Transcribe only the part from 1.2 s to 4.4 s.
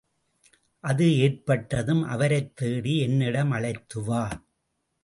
ஏற்பட்டதும், அவரைத்தேடி என்னிடம் அழைத்துவா.